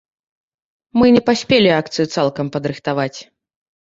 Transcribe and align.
Мы 1.01 1.11
не 1.17 1.21
паспелі 1.29 1.69
акцыю 1.81 2.07
цалкам 2.17 2.45
падрыхтаваць. 2.57 3.15